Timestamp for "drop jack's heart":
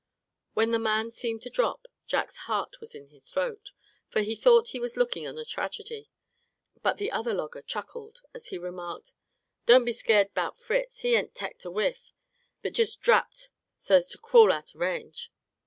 1.51-2.79